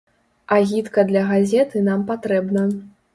[0.55, 2.65] Агітка для газеты нам патрэбна.